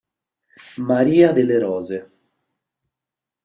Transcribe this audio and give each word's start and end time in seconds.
Maria 0.79 1.31
delle 1.31 1.59
rose”. 1.59 2.09